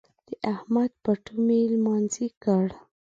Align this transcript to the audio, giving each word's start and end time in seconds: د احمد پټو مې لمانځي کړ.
د 0.27 0.29
احمد 0.53 0.91
پټو 1.03 1.33
مې 1.45 1.59
لمانځي 1.71 2.27
کړ. 2.43 2.65